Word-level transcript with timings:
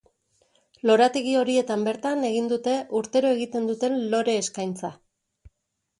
Lorategi 0.89 1.33
horietan 1.41 1.83
bertan 1.89 2.25
egin 2.31 2.49
dute 2.53 2.75
urtero 3.03 3.35
egiten 3.37 3.69
duten 3.73 4.03
lore-eskaintza. 4.15 4.95